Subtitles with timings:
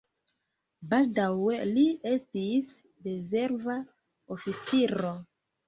[0.93, 2.73] Baldaŭe li estis
[3.11, 3.79] rezerva
[4.39, 5.17] oficiro.